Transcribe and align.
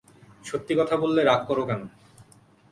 সত্যি 0.45 0.73
কথা 0.79 0.95
বললে 0.97 1.21
রাগ 1.23 1.41
কর 1.47 1.57
কেন? 1.69 1.81